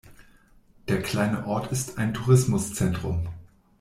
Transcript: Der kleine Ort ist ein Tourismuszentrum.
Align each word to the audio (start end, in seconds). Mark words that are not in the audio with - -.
Der 0.87 0.99
kleine 1.03 1.45
Ort 1.45 1.71
ist 1.71 1.99
ein 1.99 2.15
Tourismuszentrum. 2.15 3.29